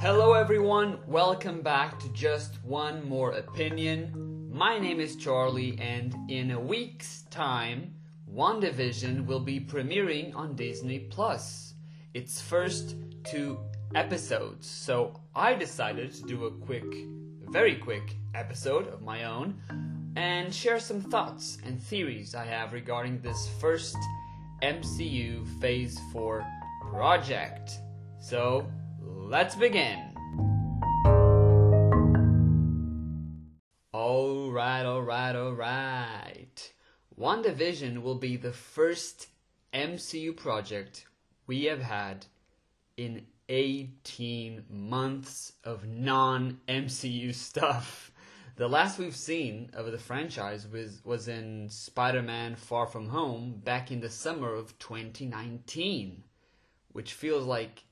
[0.00, 1.00] Hello, everyone.
[1.08, 4.48] Welcome back to Just One More Opinion.
[4.48, 7.96] My name is Charlie, and in a week's time,
[8.32, 11.74] WandaVision will be premiering on Disney Plus.
[12.14, 13.58] Its first two
[13.96, 14.68] episodes.
[14.68, 16.86] So I decided to do a quick,
[17.48, 19.60] very quick episode of my own
[20.14, 23.96] and share some thoughts and theories I have regarding this first
[24.62, 26.46] MCU Phase 4
[26.92, 27.80] project.
[28.20, 28.64] So
[29.28, 29.98] let's begin.
[33.92, 36.72] Alright, alright, alright.
[37.18, 39.28] WandaVision will be the first
[39.74, 41.06] MCU project
[41.46, 42.26] we have had
[42.96, 48.12] in 18 months of non MCU stuff.
[48.56, 53.60] The last we've seen of the franchise was, was in Spider Man Far From Home
[53.62, 56.24] back in the summer of 2019,
[56.92, 57.84] which feels like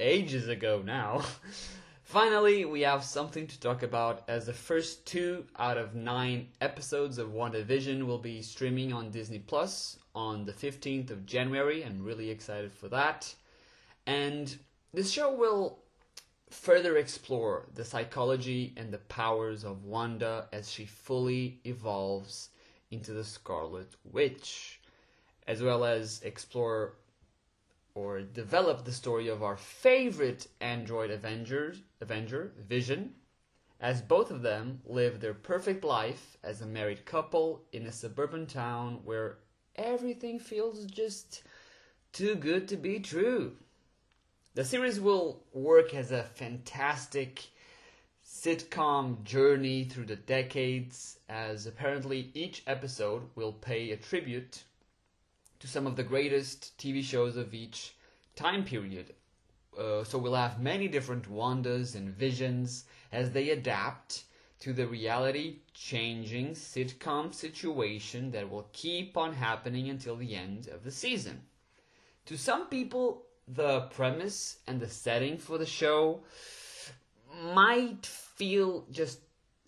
[0.00, 1.22] ages ago now.
[2.02, 7.18] Finally, we have something to talk about as the first two out of nine episodes
[7.18, 11.84] of WandaVision will be streaming on Disney Plus on the 15th of January.
[11.84, 13.34] I'm really excited for that.
[14.06, 14.56] And
[14.94, 15.80] this show will
[16.48, 22.48] further explore the psychology and the powers of Wanda as she fully evolves
[22.90, 24.80] into the Scarlet Witch,
[25.46, 26.94] as well as explore
[27.98, 33.12] or develop the story of our favorite android Avengers, Avenger, Vision,
[33.80, 38.46] as both of them live their perfect life as a married couple in a suburban
[38.46, 39.38] town where
[39.74, 41.42] everything feels just
[42.12, 43.56] too good to be true.
[44.54, 47.46] The series will work as a fantastic
[48.24, 54.62] sitcom journey through the decades, as apparently each episode will pay a tribute
[55.60, 57.94] to some of the greatest TV shows of each
[58.36, 59.14] time period.
[59.78, 64.24] Uh, so we'll have many different Wandas and Visions as they adapt
[64.60, 70.82] to the reality changing sitcom situation that will keep on happening until the end of
[70.82, 71.42] the season.
[72.26, 76.22] To some people, the premise and the setting for the show
[77.54, 79.20] might feel just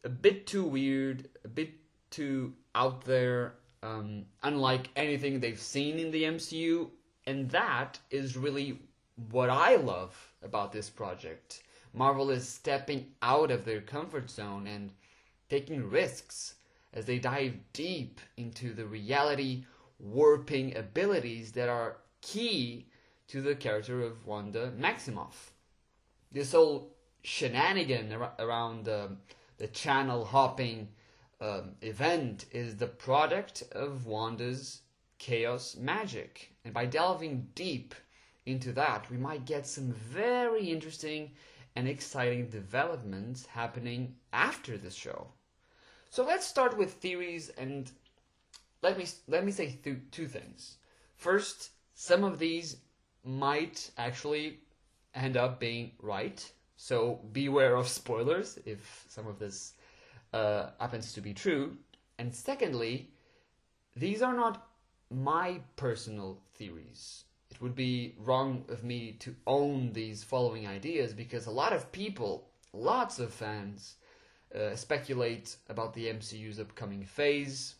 [0.05, 1.71] a bit too weird, a bit
[2.11, 6.91] too out there, um, unlike anything they've seen in the MCU,
[7.27, 8.79] and that is really
[9.31, 11.63] what I love about this project.
[11.93, 14.91] Marvel is stepping out of their comfort zone and
[15.49, 16.55] taking risks
[16.93, 19.65] as they dive deep into the reality
[19.99, 22.87] warping abilities that are key
[23.29, 25.51] to the character of Wanda Maximoff.
[26.33, 29.19] This whole shenanigan ar- around um,
[29.59, 30.89] the channel hopping
[31.41, 34.83] um, event is the product of Wanda's
[35.19, 36.53] chaos magic.
[36.65, 37.95] And by delving deep
[38.47, 41.33] into that, we might get some very interesting
[41.77, 45.29] and exciting developments happening after the show.
[46.11, 47.91] So let's start with theories and
[48.83, 50.77] let me let me say th- two things.
[51.17, 52.79] First, some of these
[53.25, 54.59] might actually
[55.15, 56.51] end up being right.
[56.77, 59.75] So beware of spoilers if some of this
[60.33, 61.77] uh, happens to be true.
[62.19, 63.11] And secondly,
[63.97, 64.69] these are not
[65.11, 67.25] my personal theories.
[67.51, 71.91] It would be wrong of me to own these following ideas because a lot of
[71.91, 73.97] people, lots of fans,
[74.55, 77.75] uh, speculate about the MCU's upcoming phase.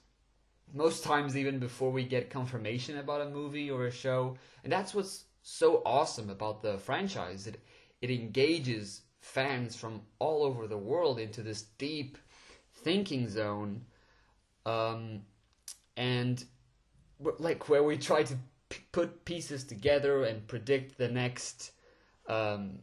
[0.73, 4.37] Most times, even before we get confirmation about a movie or a show.
[4.65, 7.47] And that's what's so awesome about the franchise.
[7.47, 7.61] It,
[8.01, 12.19] it engages fans from all over the world into this deep
[12.83, 13.83] thinking zone.
[14.67, 15.23] Um,
[15.97, 16.45] and
[17.39, 18.37] like where we try to
[18.69, 21.73] p- put pieces together and predict the next
[22.29, 22.79] um,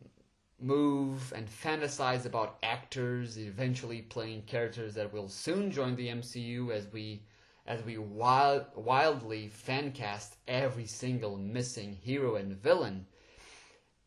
[0.59, 6.88] move and fantasize about actors eventually playing characters that will soon join the MCU as
[6.91, 7.22] we
[7.68, 13.06] as we wild, wildly fancast every single missing hero and villain.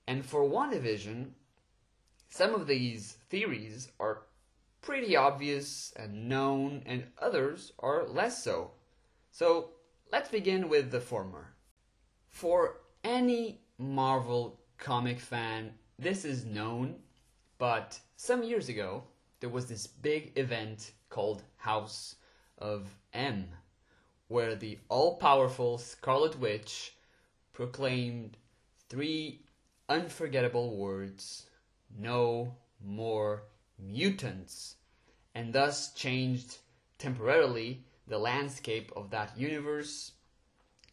[0.06, 1.26] And for WandaVision,
[2.31, 4.23] some of these theories are
[4.82, 8.73] pretty obvious and known, and others are less so.
[9.31, 9.71] So
[10.11, 11.55] let's begin with the former.
[12.29, 16.97] For any Marvel comic fan, this is known,
[17.59, 19.05] but some years ago,
[19.41, 22.17] there was this big event called House
[22.59, 23.49] of M,
[24.29, 26.94] where the all powerful Scarlet Witch
[27.53, 28.37] proclaimed
[28.88, 29.43] three
[29.88, 31.47] unforgettable words
[31.99, 33.43] no more
[33.82, 34.77] mutants,
[35.35, 36.59] and thus changed
[36.99, 40.12] temporarily the landscape of that universe,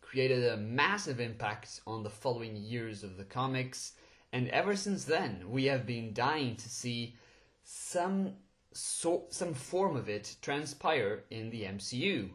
[0.02, 3.94] created a massive impact on the following years of the comics,
[4.34, 7.16] And ever since then, we have been dying to see
[7.64, 8.36] some
[8.74, 12.30] so, some form of it transpire in the MCU.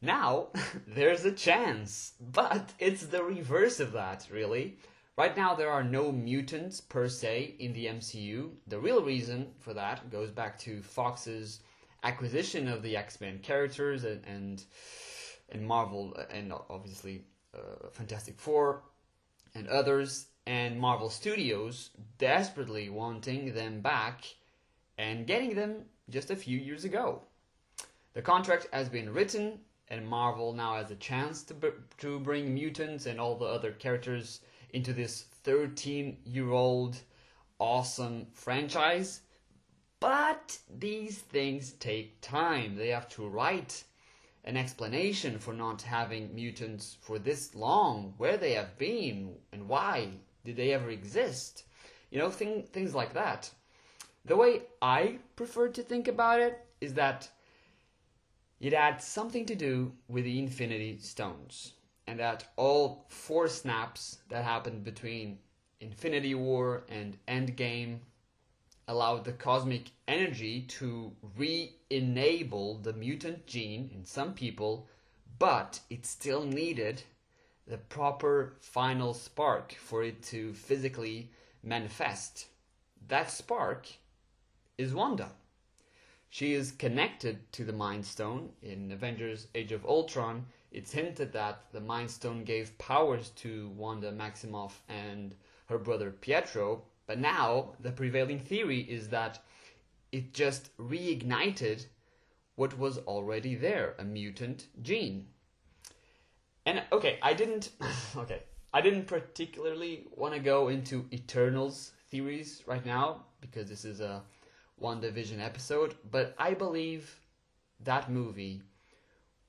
[0.00, 0.48] Now,
[0.86, 4.78] there's a chance, but it's the reverse of that, really.
[5.18, 8.52] Right now, there are no mutants per se in the MCU.
[8.68, 11.58] The real reason for that goes back to Fox's
[12.04, 14.62] acquisition of the X Men characters and, and,
[15.50, 18.84] and Marvel, and obviously uh, Fantastic Four
[19.56, 24.24] and others, and Marvel Studios desperately wanting them back
[24.98, 27.22] and getting them just a few years ago.
[28.14, 31.56] The contract has been written, and Marvel now has a chance to,
[31.98, 34.42] to bring mutants and all the other characters
[34.72, 36.96] into this 13 year old
[37.58, 39.20] awesome franchise.
[40.00, 42.76] But these things take time.
[42.76, 43.84] They have to write
[44.44, 50.08] an explanation for not having mutants for this long, where they have been, and why
[50.44, 51.64] did they ever exist.
[52.10, 53.50] You know, thing, things like that.
[54.24, 57.28] The way I prefer to think about it is that
[58.60, 61.72] it had something to do with the Infinity Stones,
[62.08, 65.38] and that all four snaps that happened between
[65.80, 67.98] Infinity War and Endgame
[68.88, 74.88] allowed the cosmic energy to re enable the mutant gene in some people,
[75.38, 77.02] but it still needed
[77.66, 81.30] the proper final spark for it to physically
[81.62, 82.46] manifest.
[83.08, 83.86] That spark
[84.78, 85.28] is Wanda.
[86.30, 88.50] She is connected to the Mind Stone.
[88.62, 94.12] In Avengers Age of Ultron, it's hinted that the Mind Stone gave powers to Wanda
[94.12, 95.34] Maximoff and
[95.66, 99.40] her brother Pietro, but now the prevailing theory is that
[100.12, 101.86] it just reignited
[102.56, 105.26] what was already there a mutant gene.
[106.66, 107.70] And okay, I didn't
[108.16, 108.42] okay,
[108.74, 114.22] I didn't particularly want to go into Eternals theories right now because this is a
[114.82, 117.20] WandaVision episode, but I believe
[117.80, 118.62] that movie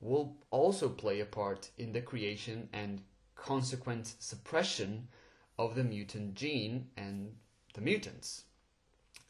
[0.01, 3.01] will also play a part in the creation and
[3.35, 5.07] consequent suppression
[5.57, 7.35] of the mutant gene and
[7.73, 8.43] the mutants.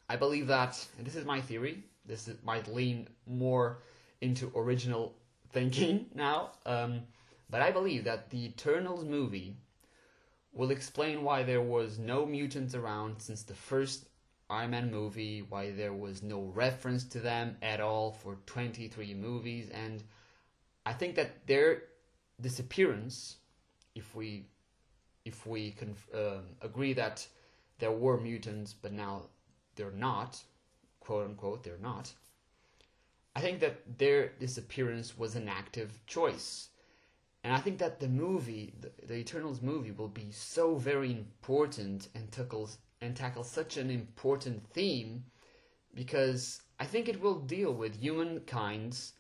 [0.08, 3.82] I believe that, and this is my theory, this is, might lean more
[4.22, 5.16] into original
[5.52, 7.02] thinking now, um,
[7.50, 9.58] but I believe that the Eternals movie
[10.52, 14.08] will explain why there was no mutants around since the first
[14.50, 19.70] Iron Man movie, why there was no reference to them at all for 23 movies,
[19.70, 20.04] and
[20.90, 21.84] I think that their
[22.42, 23.38] disappearance,
[23.94, 24.48] if we
[25.24, 27.28] if we can uh, agree that
[27.78, 29.22] there were mutants, but now
[29.76, 30.44] they're not,
[31.00, 32.12] quote unquote, they're not.
[33.36, 36.70] I think that their disappearance was an active choice.
[37.44, 42.08] And I think that the movie, the, the Eternals movie, will be so very important
[42.16, 45.24] and tackles and tackle such an important theme
[45.94, 49.14] because I think it will deal with humankind's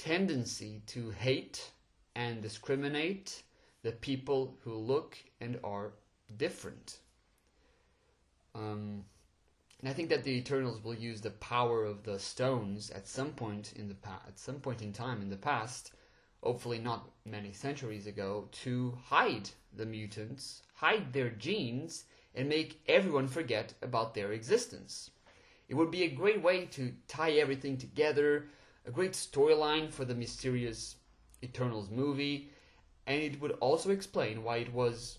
[0.00, 1.70] tendency to hate
[2.14, 3.42] and discriminate
[3.82, 5.92] the people who look and are
[6.38, 6.98] different.
[8.54, 9.04] Um,
[9.80, 13.32] and I think that the Eternals will use the power of the stones at some
[13.32, 15.92] point in the pa- at some point in time in the past,
[16.42, 23.28] hopefully not many centuries ago, to hide the mutants, hide their genes, and make everyone
[23.28, 25.10] forget about their existence.
[25.68, 28.46] It would be a great way to tie everything together,
[28.86, 30.96] a great storyline for the mysterious
[31.42, 32.50] Eternals movie,
[33.06, 35.18] and it would also explain why it was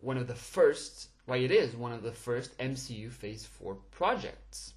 [0.00, 4.74] one of the first, why it is one of the first MCU Phase 4 projects.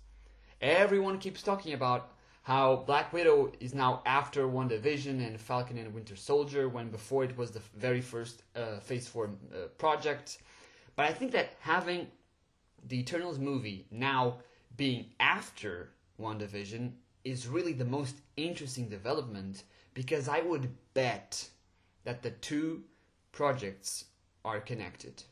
[0.61, 2.11] Everyone keeps talking about
[2.43, 7.35] how Black Widow is now after WandaVision and Falcon and Winter Soldier, when before it
[7.35, 10.37] was the very first uh, Phase 4 uh, project.
[10.95, 12.07] But I think that having
[12.87, 14.37] the Eternals movie now
[14.77, 15.89] being after
[16.21, 16.91] WandaVision
[17.25, 19.63] is really the most interesting development
[19.93, 21.49] because I would bet
[22.05, 22.83] that the two
[23.31, 24.05] projects
[24.45, 25.23] are connected.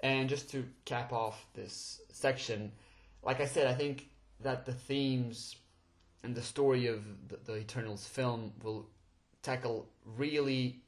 [0.00, 2.72] And just to cap off this section,
[3.22, 4.08] like I said, I think
[4.40, 5.56] that the themes
[6.22, 8.88] and the story of the, the Eternals film will
[9.42, 10.80] tackle really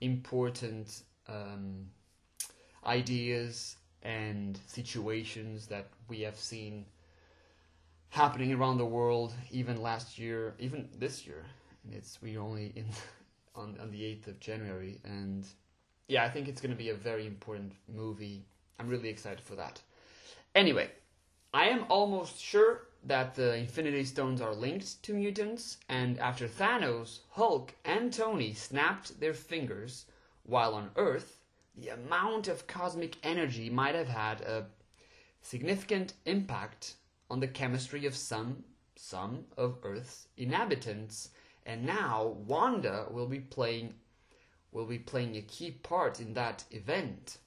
[0.00, 1.86] important um,
[2.84, 6.86] ideas and situations that we have seen
[8.10, 11.44] happening around the world even last year even this year.
[11.84, 12.86] And it's we only in
[13.54, 15.00] on, on the 8th of january.
[15.04, 15.46] And
[16.08, 18.44] yeah i think it's going to be a very important movie.
[18.78, 19.80] I'm really excited for that.
[20.54, 20.90] Anyway
[21.54, 25.78] i am almost sure that the infinity stones are linked to mutants.
[25.88, 30.06] And after thanos hulk and tony snapped their fingers
[30.42, 31.40] while on earth
[31.76, 34.66] the amount of cosmic energy might have had a
[35.42, 36.94] significant impact
[37.30, 38.64] on the chemistry of some
[38.96, 41.30] some of Earth's inhabitants.
[41.64, 43.94] And now Wanda will be playing
[44.72, 47.38] will be playing a key part in that event.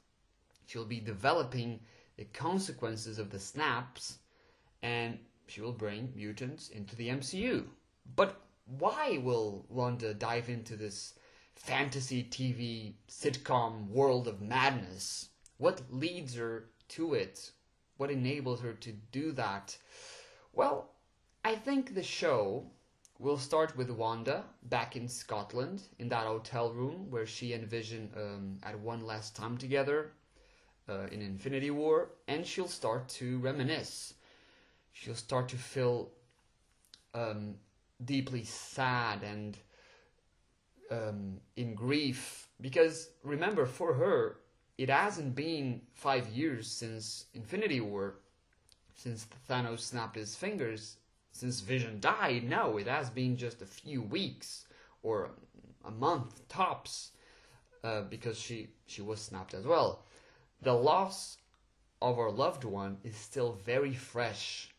[0.65, 1.79] She'll be developing
[2.17, 4.19] the consequences of the snaps
[4.81, 7.65] and she will bring mutants into the MCU.
[8.15, 11.13] But why will Wanda dive into this
[11.55, 15.29] fantasy TV sitcom world of madness?
[15.57, 17.51] What leads her to it?
[18.03, 19.77] What enables her to do that?
[20.51, 20.89] Well,
[21.45, 22.65] I think the show
[23.17, 28.11] will start with Wanda back in Scotland in that hotel room where she and Vision
[28.17, 30.11] um, had one last time together
[30.89, 34.15] uh, in Infinity War, and she'll start to reminisce.
[34.91, 36.11] She'll start to feel
[37.13, 37.55] um,
[38.03, 39.57] deeply sad and
[40.91, 44.39] um, in grief because remember, for her,
[44.77, 48.15] it hasn't been five years since Infinity War,
[48.95, 50.97] since Thanos snapped his fingers,
[51.31, 52.43] since Vision died.
[52.43, 54.65] No, it has been just a few weeks
[55.03, 55.31] or
[55.85, 57.11] a month tops,
[57.83, 60.03] uh, because she she was snapped as well.
[60.61, 61.37] The loss
[62.01, 64.69] of our loved one is still very fresh,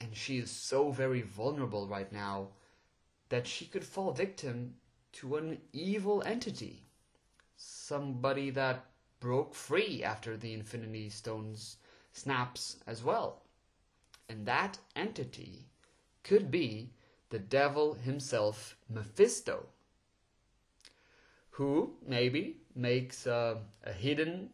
[0.00, 2.48] and she is so very vulnerable right now
[3.28, 4.74] that she could fall victim
[5.12, 6.82] to an evil entity,
[7.56, 8.84] somebody that
[9.22, 11.76] broke free after the Infinity Stones
[12.12, 13.42] snaps as well.
[14.28, 15.68] And that entity
[16.24, 16.90] could be
[17.30, 19.66] the devil himself, Mephisto,
[21.50, 24.50] who maybe makes a, a hidden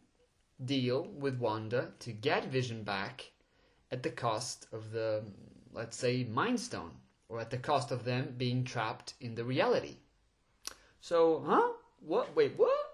[0.63, 3.31] deal with Wanda to get Vision back
[3.91, 5.25] at the cost of the,
[5.73, 6.93] let's say, Mind Stone,
[7.31, 9.97] or at the cost of them being trapped in the reality.
[11.01, 11.73] So, huh?
[12.01, 12.37] What?
[12.37, 12.88] Wait, what?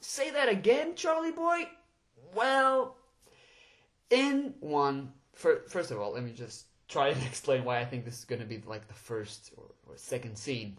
[0.00, 1.68] Say that again, Charlie boy?
[2.34, 2.96] Well,
[4.10, 8.04] in one, for, first of all, let me just try and explain why I think
[8.04, 10.78] this is going to be like the first or, or second scene.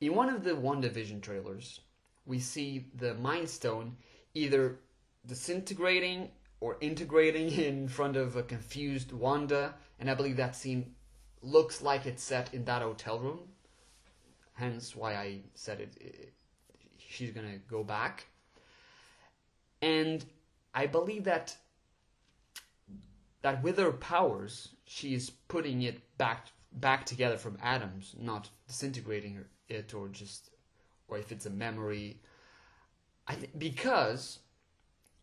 [0.00, 1.80] In one of the WandaVision trailers,
[2.26, 3.96] we see the Mind Stone
[4.34, 4.78] either
[5.26, 10.94] disintegrating or integrating in front of a confused Wanda, and I believe that scene
[11.42, 13.40] looks like it's set in that hotel room.
[14.54, 16.32] Hence why I said it, it
[17.08, 18.26] she's gonna go back.
[19.82, 20.24] And
[20.74, 21.56] I believe that
[23.42, 29.44] that with her powers, she is putting it back back together from atoms, not disintegrating
[29.68, 30.50] it or just
[31.08, 32.20] or if it's a memory.
[33.26, 34.40] I th- because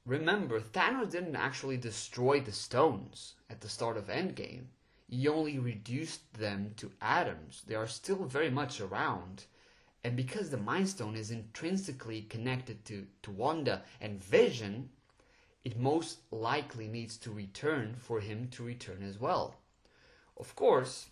[0.06, 4.66] remember Thanos didn't actually destroy the stones at the start of Endgame.
[5.10, 7.64] He only reduced them to atoms.
[7.68, 9.46] They are still very much around.
[10.04, 14.90] And because the Mind Stone is intrinsically connected to, to Wanda and Vision,
[15.64, 19.56] it most likely needs to return for him to return as well.
[20.36, 21.08] Of course,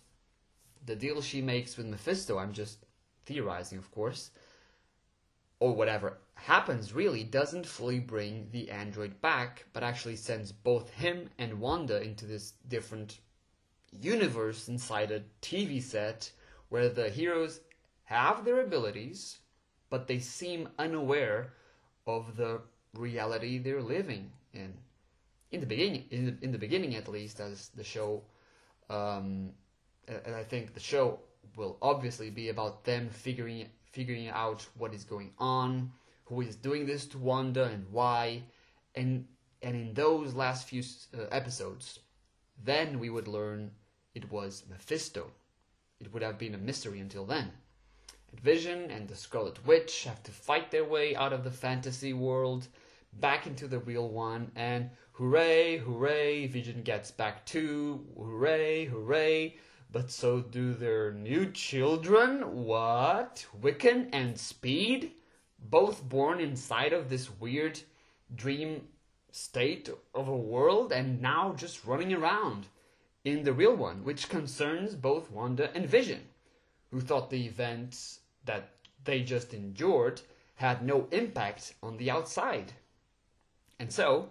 [0.84, 2.84] the deal she makes with Mephisto, I'm just
[3.24, 4.30] theorizing, of course,
[5.58, 11.30] or whatever happens really doesn't fully bring the android back, but actually sends both him
[11.38, 13.20] and Wanda into this different
[13.92, 16.30] universe inside a TV set
[16.68, 17.60] where the heroes
[18.12, 19.38] have their abilities,
[19.90, 21.52] but they seem unaware
[22.06, 22.60] of the
[22.94, 24.74] reality they're living in.
[25.50, 28.22] In the beginning, in the, in the beginning at least, as the show
[28.88, 29.52] um,
[30.08, 31.20] and I think the show
[31.56, 35.92] will obviously be about them figuring figuring out what is going on,
[36.24, 38.42] who is doing this to Wanda and why,
[38.94, 39.26] and
[39.62, 40.82] and in those last few
[41.16, 42.00] uh, episodes,
[42.64, 43.70] then we would learn
[44.14, 45.30] it was Mephisto.
[46.00, 47.52] It would have been a mystery until then.
[48.40, 52.66] Vision and the Scarlet Witch have to fight their way out of the fantasy world
[53.12, 59.56] back into the real one, and hooray, hooray, Vision gets back too, hooray, hooray.
[59.92, 62.64] But so do their new children.
[62.64, 63.46] What?
[63.60, 65.12] Wiccan and Speed?
[65.58, 67.78] Both born inside of this weird
[68.34, 68.88] dream
[69.30, 72.66] state of a world and now just running around
[73.24, 76.22] in the real one, which concerns both Wanda and Vision,
[76.90, 78.70] who thought the events that
[79.04, 80.20] they just endured
[80.56, 82.72] had no impact on the outside.
[83.78, 84.28] And so,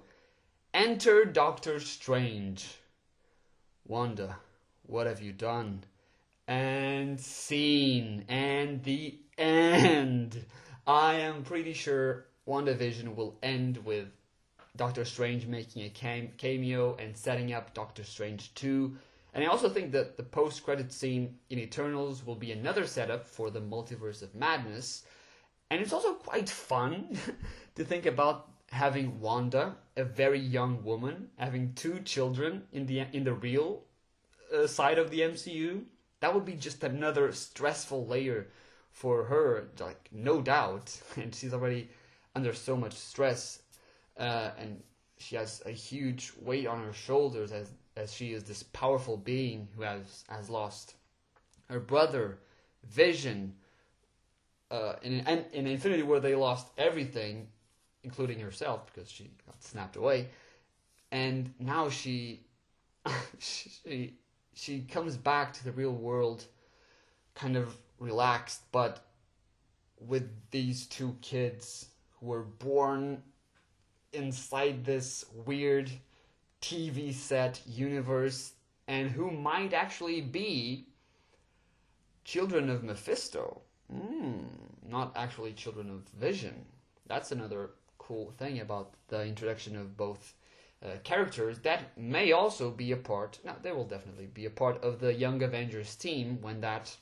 [0.74, 2.78] enter Doctor Strange.
[3.88, 4.38] Wanda,
[4.88, 5.84] what have you done?
[6.48, 8.24] And scene.
[8.30, 10.46] And the end.
[10.88, 14.08] I am pretty sure WandaVision will end with
[14.78, 15.90] Doctor Strange making a
[16.38, 18.96] cameo and setting up Doctor Strange 2.
[19.34, 23.26] And I also think that the post credit scene in Eternals will be another setup
[23.26, 25.06] for the Multiverse of Madness.
[25.70, 27.18] And it's also quite fun
[27.76, 33.24] to think about having Wanda, a very young woman, having two children in the in
[33.24, 33.84] the real
[34.54, 35.84] uh, side of the MCU.
[36.20, 38.48] That would be just another stressful layer
[38.92, 41.00] for her, like no doubt.
[41.16, 41.90] And she's already
[42.36, 43.62] under so much stress,
[44.18, 44.82] uh, and
[45.18, 49.68] she has a huge weight on her shoulders as as she is this powerful being
[49.76, 50.96] who has has lost
[51.72, 52.40] her brother,
[52.84, 53.56] Vision.
[54.70, 55.20] Uh, in,
[55.54, 57.48] in Infinity War, they lost everything,
[58.04, 60.30] including herself, because she got snapped away.
[61.12, 62.46] And now she,
[63.40, 64.16] she,
[64.54, 66.46] she comes back to the real world,
[67.36, 69.06] kind of relaxed, but
[70.00, 71.88] with these two kids
[72.20, 73.22] who were born
[74.14, 75.92] inside this weird
[76.62, 78.54] TV set universe
[78.88, 80.86] and who might actually be
[82.24, 83.62] children of Mephisto.
[83.94, 84.46] Mm,
[84.88, 86.66] not actually children of Vision.
[87.08, 90.34] That's another cool thing about the introduction of both
[90.84, 93.40] uh, characters that may also be a part.
[93.46, 96.96] Now, they will definitely be a part of the Young Avengers team when that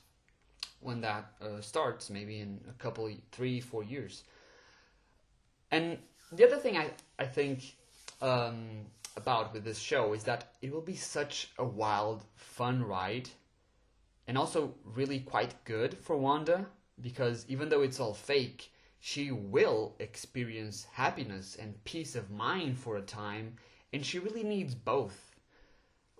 [0.80, 4.24] when that uh, starts, maybe in a couple, three, four years.
[5.70, 5.98] And
[6.32, 7.76] the other thing I I think
[8.20, 8.86] um,
[9.16, 13.28] about with this show is that it will be such a wild, fun ride,
[14.26, 16.66] and also really quite good for Wanda
[17.00, 22.96] because even though it's all fake, she will experience happiness and peace of mind for
[22.96, 23.56] a time,
[23.92, 25.34] and she really needs both.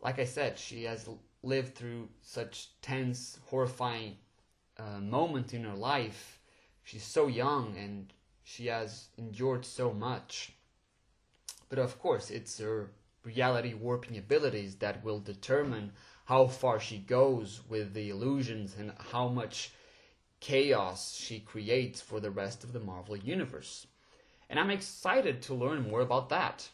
[0.03, 1.09] Like I said, she has
[1.43, 4.17] lived through such tense, horrifying
[4.79, 6.41] uh, moment in her life.
[6.83, 8.13] She's so young and
[8.45, 10.53] she has endured so much.
[11.71, 12.91] But of course, it's her
[13.25, 15.93] reality warping abilities that will determine
[16.25, 19.71] how far she goes with the illusions and how much
[20.41, 23.87] chaos she creates for the rest of the Marvel Universe.
[24.49, 26.69] And I'm excited to learn more about that.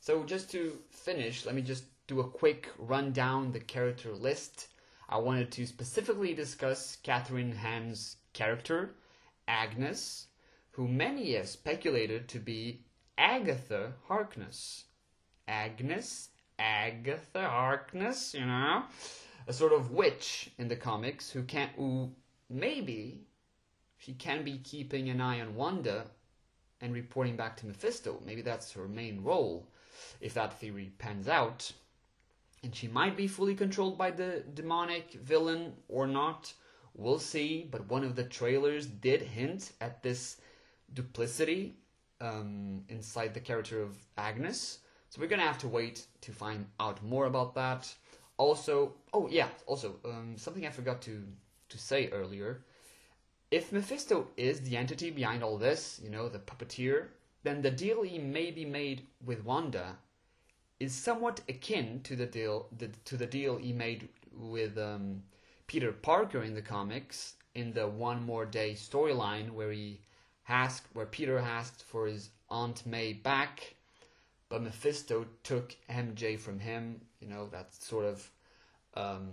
[0.00, 4.68] So, just to finish, let me just do a quick rundown the character list.
[5.08, 8.96] I wanted to specifically discuss Kathryn Hahn's character,
[9.46, 10.26] Agnes,
[10.72, 12.82] who many have speculated to be
[13.20, 14.84] Agatha Harkness.
[15.46, 18.84] Agnes, Agatha Harkness, you know,
[19.46, 22.10] a sort of witch in the comics who can't who
[22.48, 23.20] maybe
[23.98, 26.06] she can be keeping an eye on Wanda
[26.80, 28.22] and reporting back to Mephisto.
[28.24, 29.68] Maybe that's her main role,
[30.22, 31.70] if that theory pans out.
[32.62, 36.54] And she might be fully controlled by the demonic villain or not.
[36.94, 40.38] We'll see, but one of the trailers did hint at this
[40.94, 41.76] duplicity
[42.20, 44.78] um, inside the character of Agnes.
[45.08, 47.92] So we're gonna have to wait to find out more about that.
[48.36, 51.22] Also, oh yeah, also um, something I forgot to
[51.68, 52.62] to say earlier.
[53.50, 57.08] If Mephisto is the entity behind all this, you know, the puppeteer,
[57.42, 59.96] then the deal he may be made with Wanda
[60.78, 65.22] is somewhat akin to the deal the, to the deal he made with um,
[65.66, 70.00] Peter Parker in the comics in the One More Day storyline where he
[70.50, 73.74] asked where Peter asked for his Aunt May back,
[74.48, 77.00] but Mephisto took MJ from him.
[77.20, 78.30] You know that sort of
[78.94, 79.30] um,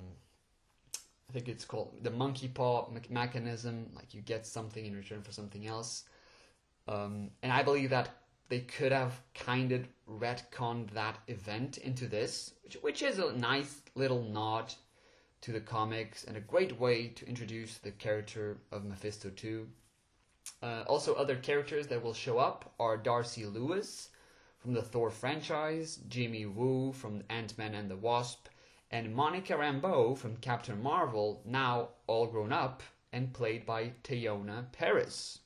[1.29, 3.89] I think it's called the monkey paw me- mechanism.
[3.93, 6.03] Like you get something in return for something else.
[6.87, 8.09] Um, and I believe that
[8.49, 13.81] they could have kind of retconned that event into this, which, which is a nice
[13.95, 14.73] little nod
[15.41, 19.67] to the comics and a great way to introduce the character of Mephisto too.
[20.61, 24.09] Uh, also, other characters that will show up are Darcy Lewis
[24.57, 28.47] from the Thor franchise, Jimmy Woo from Ant Man and the Wasp,
[28.91, 32.81] and Monica Rambeau from Captain Marvel, now all grown up
[33.11, 35.39] and played by Teyonah Parris.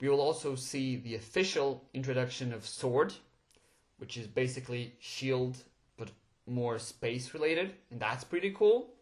[0.00, 3.12] We will also see the official introduction of Sword,
[3.98, 5.58] which is basically Shield
[5.98, 6.10] but
[6.46, 8.94] more space related, and that's pretty cool.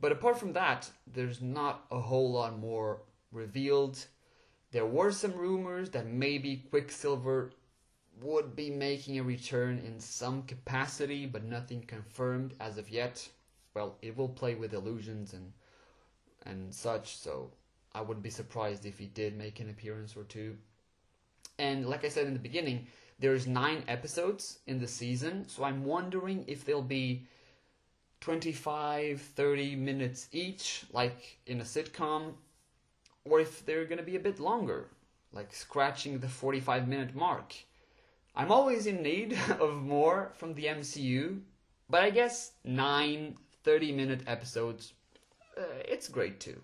[0.00, 4.04] But apart from that, there's not a whole lot more revealed.
[4.70, 7.52] There were some rumors that maybe Quicksilver
[8.20, 13.28] would be making a return in some capacity, but nothing confirmed as of yet.
[13.74, 15.52] Well, it will play with illusions and
[16.44, 17.50] and such, so
[17.94, 20.56] I wouldn't be surprised if he did make an appearance or two.
[21.58, 22.86] And like I said in the beginning,
[23.18, 27.26] there's nine episodes in the season, so I'm wondering if they'll be
[28.20, 32.34] 25, 30 minutes each, like in a sitcom,
[33.28, 34.88] or if they're gonna be a bit longer,
[35.32, 37.54] like scratching the 45 minute mark.
[38.34, 41.40] I'm always in need of more from the MCU,
[41.90, 44.92] but I guess nine 30 minute episodes,
[45.56, 46.60] uh, it's great too.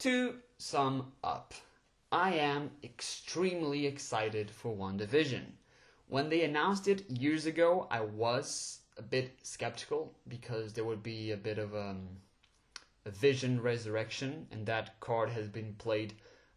[0.00, 1.54] To sum up,
[2.10, 5.42] I am extremely excited for WandaVision.
[6.08, 11.30] When they announced it years ago, I was a bit skeptical because there would be
[11.30, 12.08] a bit of um,
[13.10, 16.14] vision resurrection, and that card has been played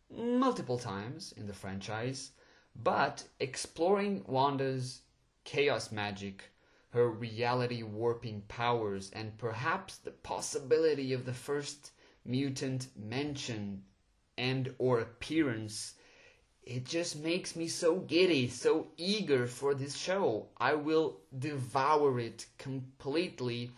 [0.09, 2.31] multiple times in the franchise.
[2.75, 5.01] But exploring Wanda's
[5.43, 6.51] chaos magic,
[6.89, 11.91] her reality warping powers, and perhaps the possibility of the first
[12.25, 13.83] mutant mention
[14.37, 15.95] and or appearance
[16.65, 20.47] it just makes me so giddy, so eager for this show.
[20.57, 23.71] I will devour it completely,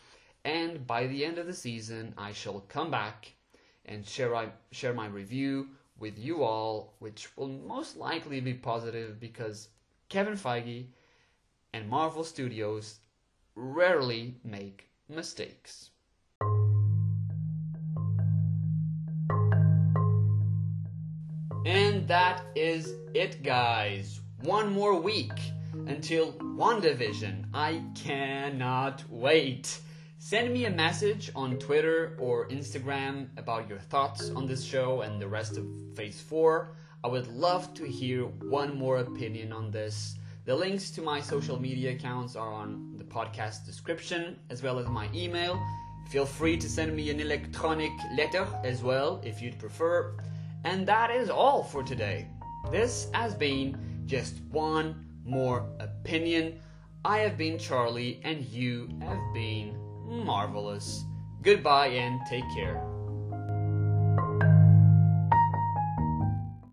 [0.46, 3.34] and by the end of the season, I shall come back
[3.86, 9.70] and share, share my review with you all, which will most likely be positive because
[10.08, 10.86] Kevin Feige
[11.74, 13.00] and Marvel Studios
[13.56, 15.90] rarely make mistakes.
[21.66, 24.22] And that is it, guys.
[24.44, 25.32] One more week
[25.88, 27.46] until WandaVision.
[27.52, 29.80] I cannot wait.
[30.26, 35.22] Send me a message on Twitter or Instagram about your thoughts on this show and
[35.22, 36.76] the rest of Phase 4.
[37.04, 40.16] I would love to hear one more opinion on this.
[40.46, 44.88] The links to my social media accounts are on the podcast description as well as
[44.88, 45.64] my email.
[46.10, 50.18] Feel free to send me an electronic letter as well if you'd prefer.
[50.64, 52.28] And that is all for today.
[52.72, 56.60] This has been just one more opinion.
[57.04, 61.06] I have been Charlie, and you have been marvelous.
[61.42, 62.95] Goodbye and take care.